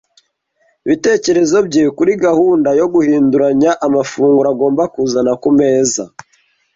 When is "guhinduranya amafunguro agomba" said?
2.93-4.83